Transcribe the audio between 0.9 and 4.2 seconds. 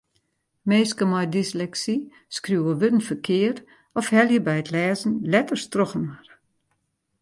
mei dysleksy skriuwe wurden ferkeard of